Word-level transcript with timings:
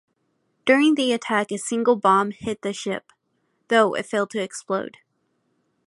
During 0.65 0.95
the 0.95 1.11
attack, 1.11 1.51
a 1.51 1.59
single 1.59 1.95
bomb 1.95 2.31
hit 2.31 2.63
the 2.63 2.73
ship, 2.73 3.11
though 3.67 3.93
it 3.93 4.07
failed 4.07 4.31
to 4.31 4.41
explode. 4.41 4.97